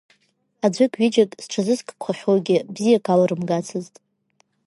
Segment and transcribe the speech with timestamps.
[0.65, 3.95] Аӡәык-ҩыџьак зҽазызкқәахьоугьы бзиа алрымгацызт.